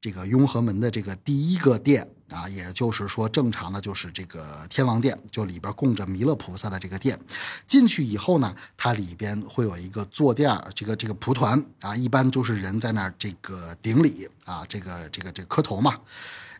[0.00, 7.18] 这个雍和门的这个第一个殿啊，也就是说正常的就是这个天王殿，就里边供着弥勒菩萨的这个殿。
[7.66, 15.98] 进去以后呢，它里边会有一个坐垫这个这个蒲团啊，一般都是人在那儿这个顶礼啊，这个这个这磕头嘛。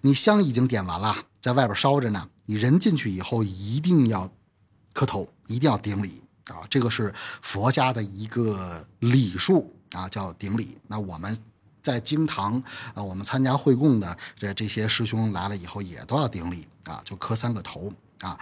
[0.00, 4.28] 你香已经点完了，在外边烧着呢，你人进去以后一定要
[4.92, 10.76] 磕头，一定要顶礼啊，这个是佛家的一个礼数啊，叫顶礼。
[10.88, 11.38] 那我们。
[11.82, 12.62] 在经堂，
[12.94, 18.38] 啊，我们参加会供的这这些师兄来了以后，也都要顶礼啊，就磕三个头啊。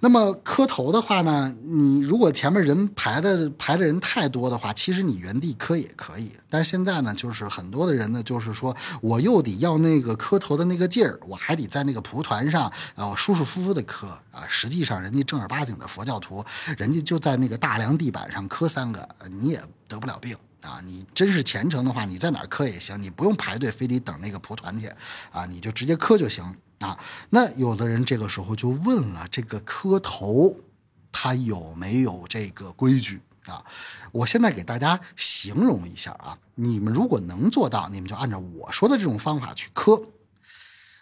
[0.00, 6.32] 那么磕头的话呢，你如果前面人排的排的人太多的话，其实你原地磕也可以。
[6.48, 14.46] 但是现在呢，就是很多的人呢，就是说我又得要那个磕头的那个劲儿，我还得在那个蒲团上啊舒舒服服的磕啊。
[14.48, 16.44] 实际上，人家正儿八经的佛教徒，
[16.76, 19.08] 人家就在那个大梁地板上磕三个，
[19.40, 20.36] 你也得不了病。
[20.62, 24.88] 啊，你真是虔诚的话，你在哪儿磕也行，你不用排队，非得等那个蒲团去，
[25.30, 26.44] 啊，你就直接磕就行
[26.80, 26.98] 啊。
[27.30, 30.56] 那有的人这个时候就问了，这个磕头，
[31.12, 33.64] 他有没有这个规矩啊？
[34.10, 40.02] 我现在给大家形容一下啊，你们如果能做到，你们就按照我说的这种方法去磕。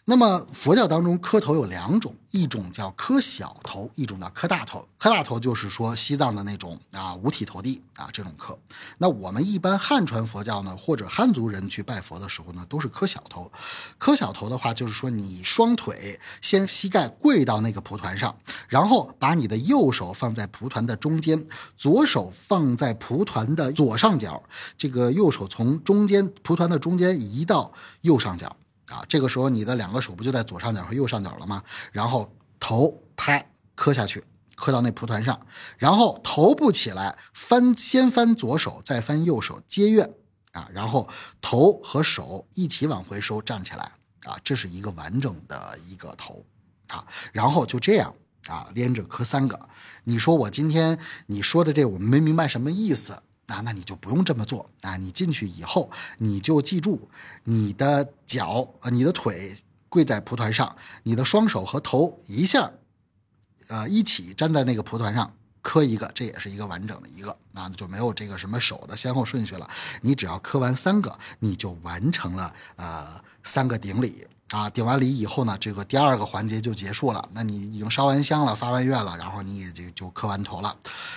[0.08, 4.86] 那么佛教当中磕头有两种，一种叫磕小头，一种叫磕大头。
[4.98, 8.56] 磕大头就是说西藏的那种啊，五体投地啊这种磕。
[8.98, 13.50] 那我们一般汉传佛教呢，或者汉族人去拜佛的时候呢，都是磕小头。
[13.98, 18.32] 磕小头的话，就是说你双腿先膝盖跪到那个蒲团上，
[18.68, 21.44] 然后把你的右手放在蒲团的中间，
[21.76, 24.40] 左手放在蒲团的左上角，
[24.78, 28.56] 这个右手从中间蒲团的中间移到右上角。
[28.88, 31.62] 啊，这个时候你的两个手不就在左上角和右上角了吗？
[31.90, 34.22] 然后头拍磕下去，
[34.54, 35.40] 磕到那蒲团上，
[35.76, 40.08] 然后头部起来翻，先翻左手，再翻右手接愿
[40.52, 41.08] 啊，然后
[41.40, 43.90] 头和手一起往回收，站起来
[44.24, 46.44] 啊，这是一个完整的一个头
[46.88, 48.14] 啊，然后就这样
[48.46, 49.68] 啊，连着磕三个。
[50.04, 53.20] 你说我今天你说的这我没明白什么意思。
[53.48, 54.96] 啊那你就不用这么做啊！
[54.96, 55.88] 你进去以后，
[56.18, 57.08] 你就记住，
[57.44, 59.56] 你的脚呃，你的腿
[59.88, 62.70] 跪在蒲团上，你的双手和头一下，
[63.68, 65.32] 呃，一起站在那个蒲团上
[65.62, 69.68] 磕一个，这也是一个完整的一个，那就没有这个什么手的先后顺序了。
[70.02, 74.68] 你只要磕完三个，你就完成了呃三个顶礼啊！
[74.70, 77.28] 顶完礼以后呢，这个第二个环节就结束了。
[77.32, 80.76] 那你已经烧完香了，发完愿了，然后你也就就磕完头了。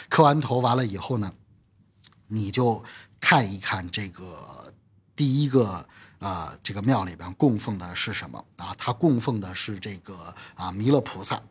[0.09, 1.31] 磕完头完了以后呢？
[2.31, 2.84] 你就
[3.20, 4.72] 看一看这个
[5.19, 5.85] 第一个。
[6.19, 8.75] 啊，这个庙里边供奉的是什么啊？
[8.78, 10.13] 它供奉的是这个
[10.53, 11.41] 啊弥勒菩萨。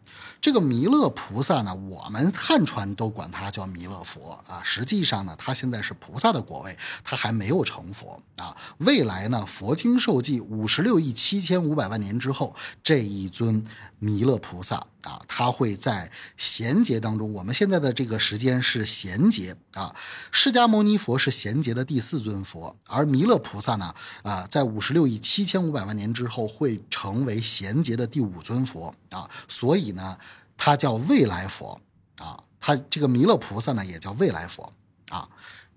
[0.42, 4.60] 这个弥勒菩萨呢，我们汉传都管他叫弥勒佛啊。
[4.62, 8.54] 实际上呢，他现在是菩萨的果位，他还没有成佛啊。
[8.76, 13.64] 未来呢，佛经受记五十六亿七千五百万年之后，这一尊
[13.98, 17.32] 弥勒菩萨啊，他会在贤劫当中。
[17.32, 19.92] 我们现在的这个时间是贤劫啊。
[20.30, 23.92] 释迦牟尼佛是贤劫的第四尊佛，而弥勒菩萨呢，
[24.22, 24.68] 啊在。
[24.68, 30.18] 五十六亿七千五百万年之后，会成为贤劫的第五尊佛啊，所以呢，
[30.58, 31.80] 他叫未来佛
[32.18, 34.70] 啊，他这个弥勒菩萨呢，也叫未来佛
[35.08, 35.26] 啊，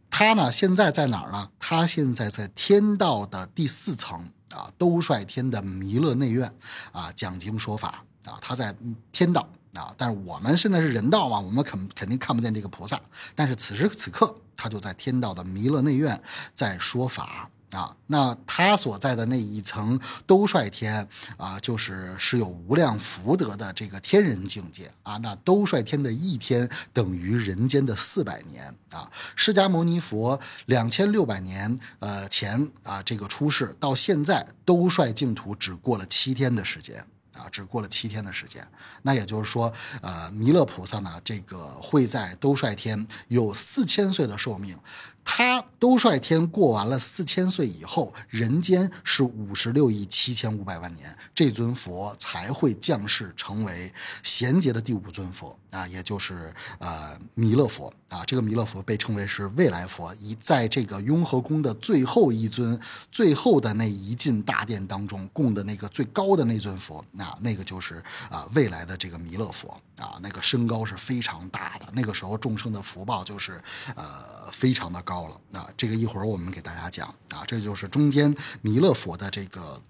[0.10, 1.50] 他呢现在在哪儿呢？
[1.58, 6.54] 他现在在天道的第四层啊，兜率天的弥勒内院
[6.92, 8.76] 啊，讲经说法啊，他在
[9.12, 13.00] 天道啊，但是我们现在是人道嘛，我们肯肯定看不见这个菩萨，
[13.36, 16.22] 但是此时此刻，他就在天道的弥勒内院
[16.54, 17.50] 在说法。
[17.72, 25.16] 啊，那他所在的那一层兜率天啊，就是是有无量福德的这个天人境界啊。
[25.20, 29.10] 那兜率天的一天等于人间的四百年啊。
[29.38, 37.02] 释迦牟尼佛两千六百年呃前啊这个出世到现在，兜率净土只过了七天的时间。
[37.34, 38.68] 啊，只过了七天的时间，
[39.02, 39.72] 那也就是说，
[40.02, 44.78] 呃，弥勒菩萨呢，这个会在兜率天有四千岁的寿命。
[45.24, 53.92] 他兜率天过完了四千岁以后，人间是五十六亿七千五百万年，这尊佛才会降世成为
[54.24, 58.24] 贤劫的第五尊佛啊，也就是呃弥勒佛啊。
[58.26, 62.80] 这个弥勒佛被称为是未来佛，一在这个雍和宫的最后一尊、
[63.10, 67.04] 最后的那一进大殿当中供的那个最高的那尊佛。
[67.12, 71.88] 那那个就是啊，未来的这个弥勒佛啊，那个身高是非常大的。
[71.94, 73.62] 那个时候众生的福报就是
[73.96, 75.36] 呃非常的高高了。
[75.50, 79.82] 那这个一会儿我们给大家讲啊，这就是中间弥勒佛的这个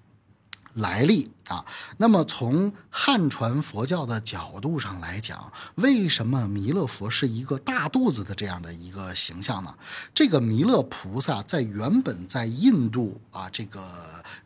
[0.76, 1.64] 来历啊，
[1.98, 9.76] 那么从汉传佛教的角度上来讲，为什么弥勒佛是一个大肚子的这样的一个形象呢？
[10.14, 13.84] 这个弥勒菩萨在原本在印度啊，这个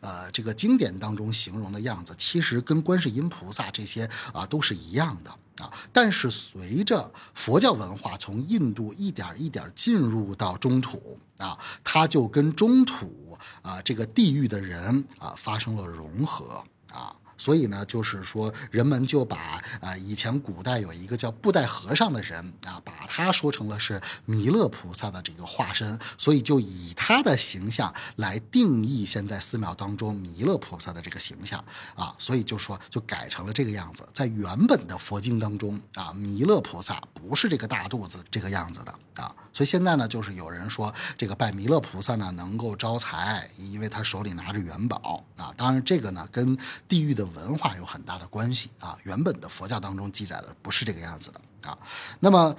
[0.00, 5.30] 呃这个经典当中形容的样子，其实跟观世音菩萨这些啊都是一样的。
[5.58, 16.62] 啊，但是随着佛教文化从印度一点一点进入到中土啊，它就跟中土啊这个地域的人啊发生了融合
[16.92, 17.14] 啊。
[17.38, 31.64] 所以呢，就是说，人们就把啊以前古代有一个叫布袋和尚的人啊，把他说成了是弥勒菩萨的这个化身，所以就以他的形象来定义现在寺庙当中弥勒菩萨的这个形象
[31.94, 34.06] 啊，所以就说就改成了这个样子。
[34.12, 45.54] 在原本的佛经当中啊，弥勒菩萨不是这个大肚子这个样子的啊，所以现在呢，就是有人说这个拜弥勒菩萨呢能够招财，因为他手里拿着元宝啊。
[45.56, 46.58] 当然这个呢跟
[46.88, 47.26] 地域的。
[47.36, 51.76] 文化有很大的关系啊，原本的佛教当中记载的不是这个样子的啊。
[52.18, 52.56] 那么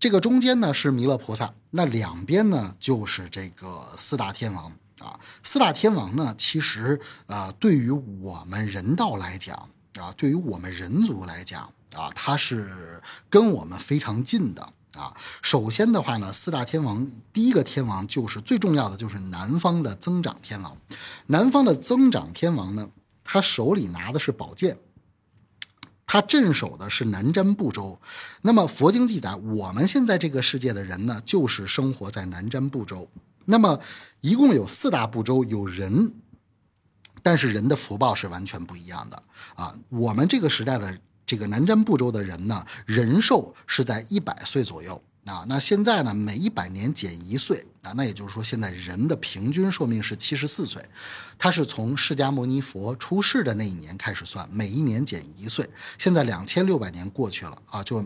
[0.00, 5.18] 这个中间呢是弥勒菩萨，那两边呢就是这个四大天王啊。
[5.42, 9.56] 四大天王呢，其实呃对于我们人道来讲
[9.98, 11.62] 啊，对于我们人族来讲
[11.94, 14.62] 啊，它是跟我们非常近的
[14.94, 15.12] 啊。
[15.42, 20.76] 首先的话呢，四大天王第一个天王就是最重要的，就是南方的增长天王。
[21.26, 22.88] 南方的增长天王呢。
[23.30, 24.78] 他手里拿的是宝剑，
[26.08, 28.00] 他镇守的是南瞻部洲。
[28.42, 33.08] 那么佛经记载，我们现在这个世界的人呢，就是生活在南瞻部洲。
[33.44, 33.78] 那么
[34.22, 36.12] 一共有四大部洲，有人，
[37.22, 39.22] 但是人的福报是完全不一样的
[39.54, 39.74] 啊。
[39.90, 45.00] 我们这个时代的这个南瞻部洲的人呢，人寿是在一百岁左右。
[45.28, 46.14] 啊，那现在呢？
[46.14, 50.82] 每一百年减一岁啊，那也就是说，现在人的平均寿命是七十四岁。
[51.36, 55.68] 它是从释迦牟尼佛出世的那一年开始算，每一年减一岁。
[55.98, 58.04] 现在两千六百年过去了啊，就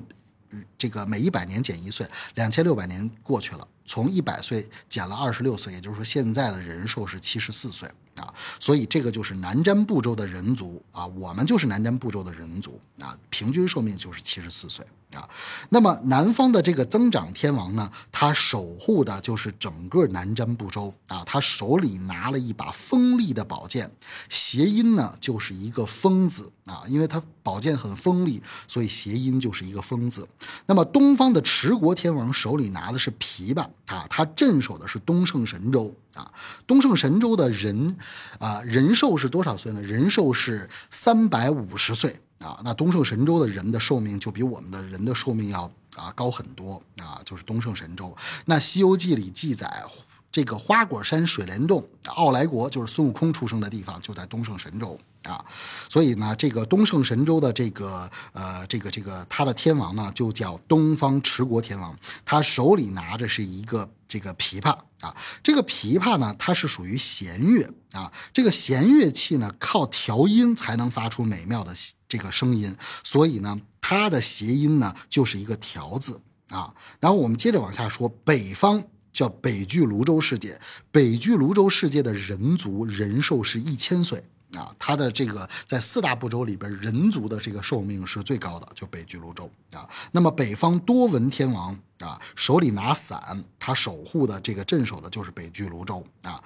[0.77, 7.89] 这个每一百年减一岁，两千六百年过去了，从一百岁减了二十六岁，也就是说，现在的人寿是七十四岁。
[8.17, 15.29] 啊，所以这个就是南瞻部洲的人族啊，我们就是南瞻部洲的人族啊，平均寿命就是七十四岁啊。
[15.71, 23.91] 那么南方的这个增长天王呢，他守护的就是整个南瞻部洲啊，他手里拿了一把锋利的宝剑，
[24.29, 30.29] 谐音呢就是一个锋字啊，因为他宝剑很锋利，所以谐音就是一个锋字。
[30.67, 35.95] 那么东方的持国天王手里拿的是琵琶啊，他镇守的是东胜神州。
[36.15, 36.31] 啊，
[36.67, 37.97] 东胜神州的人，
[38.39, 39.81] 啊，人寿是多少岁呢？
[39.83, 42.61] 人寿是三百五十岁啊。
[42.65, 47.21] 那东胜神州的人的寿命就比我们的人的寿命要啊高很多啊。
[47.25, 48.15] 就是东胜神州。
[48.45, 49.85] 那《西游记》里记载，
[50.33, 54.99] 这个花果山水帘洞，傲来国就是孙悟空出生的地方，就在东胜神州。
[55.25, 55.45] 啊，
[55.89, 61.97] 所以呢，这个东胜神州的这个呃，这个这个他的天王呢，就叫东方持国天王。
[62.25, 68.13] 他手里拿着是一个这个琵琶啊，这个琵琶呢，它是属于弦乐啊。
[68.33, 71.73] 这个弦乐器呢，靠调音才能发出美妙的
[72.09, 72.75] 这个声音，
[73.05, 76.75] 所以呢，它的谐音呢就是一个调字啊。
[76.99, 78.83] 然后我们接着往下说，北方
[79.23, 80.61] 叫北俱泸州世界，
[80.91, 84.21] 北俱泸州世界的人族人寿是一千岁。
[84.55, 89.89] 啊，他的这个在四大部洲里边，人族的这个寿命是最高的，就北俱泸州啊。
[90.11, 96.43] 那么北方多闻天王啊，手里拿伞，他守护的这个镇守的就是北俱泸州啊。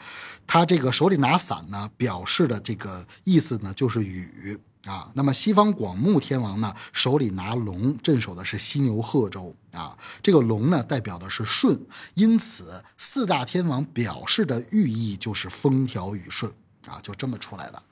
[0.47, 4.57] 他这个手里拿伞呢，表示的这个意思呢，就是雨
[4.87, 5.11] 啊。
[5.15, 9.97] 那么西方广目天王呢，手里拿龙，镇守的是西牛贺州啊。
[10.23, 11.79] 这个龙呢，代表的是顺，
[12.15, 16.51] 因此四大天王表示的寓意就是风调雨顺
[16.87, 17.83] 啊，就这么出来的。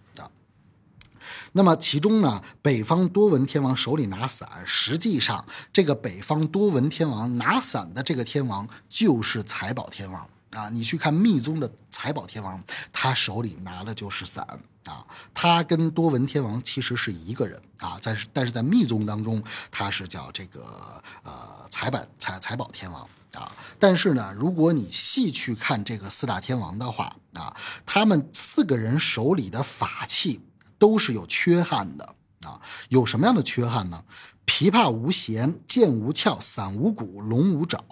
[1.52, 10.68] 那么其中呢，北方多闻天王手里拿伞，实际上这个北方多闻天王拿伞的这个天王就是财宝天王啊。
[10.68, 14.46] 你去看密宗的财宝天王，他手里拿的就是伞
[14.86, 15.04] 啊。
[15.32, 23.52] 他跟多闻天王其实是一个人啊，在但是在密宗当中，他是叫这个呃财宝财财宝天王啊。
[23.78, 30.40] 但是呢，如果你细去看这个四大天王的话啊，他们四个人手里的法器。
[30.76, 32.04] 都是有缺憾的
[32.42, 32.60] 啊！
[32.90, 34.04] 有什么样的缺憾呢？
[34.44, 37.82] 琵琶无弦，剑无鞘，伞无骨，龙无爪，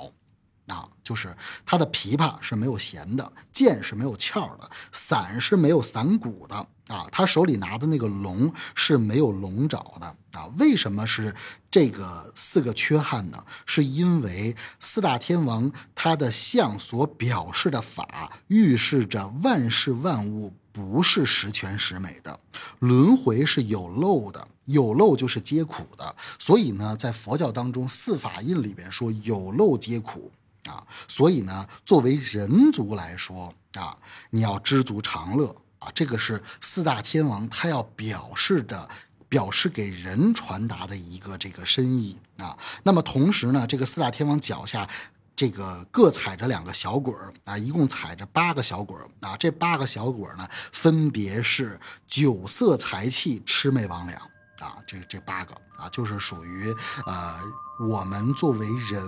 [0.66, 1.34] 啊，就是
[1.64, 7.06] 他的琵琶是没有弦的，剑是没有鞘的，伞是没有伞骨的啊！
[7.10, 10.06] 他手里拿的那个龙是没有龙爪的
[10.38, 10.46] 啊！
[10.58, 11.34] 为什么是
[11.70, 13.42] 这个四个缺憾呢？
[13.64, 20.52] 是因为四大天王他的相所表示的法，预示着万事万物。
[20.74, 22.40] 不是十全十美的，
[22.78, 26.16] 轮回是有漏的，有漏就是皆苦的。
[26.38, 30.32] 所以呢，在佛教当中，四法印里边说有漏皆苦
[30.64, 30.82] 啊。
[31.06, 33.94] 所以呢，作为人族来说啊，
[34.30, 38.88] 你要知足常乐啊，这个是四大天王他要表示的。
[39.32, 42.54] 表示给人传达的一个这个深意啊。
[42.82, 44.86] 那么同时呢，这个四大天王脚下，
[45.34, 49.34] 这个各踩着两个小鬼儿啊，一共踩着八个小鬼儿啊。
[49.38, 54.14] 这八个小鬼儿呢，分别是酒色财气、魑魅魍魉
[54.62, 54.76] 啊。
[54.86, 56.70] 这这八个啊，就是属于
[57.06, 57.40] 呃
[57.88, 59.02] 我们作为人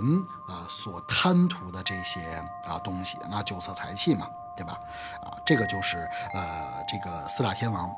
[0.49, 3.19] 啊所贪图的这些啊东西。
[3.31, 4.27] 那酒色财气嘛，
[4.57, 4.79] 对吧？
[5.23, 7.95] 啊，这个就是呃这个四大天王。